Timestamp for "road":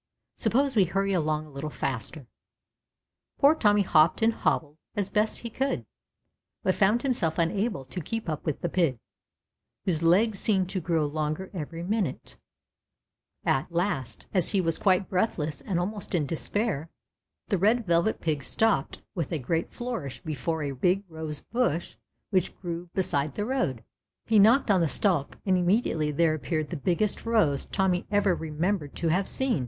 23.45-23.83